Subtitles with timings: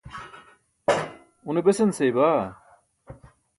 [1.51, 2.41] Une besan seybaa?